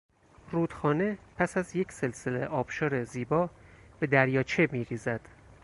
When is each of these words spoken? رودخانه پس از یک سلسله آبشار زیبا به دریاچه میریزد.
رودخانه 0.51 1.17
پس 1.37 1.57
از 1.57 1.75
یک 1.75 1.91
سلسله 1.91 2.45
آبشار 2.45 3.03
زیبا 3.03 3.49
به 3.99 4.07
دریاچه 4.07 4.69
میریزد. 4.71 5.21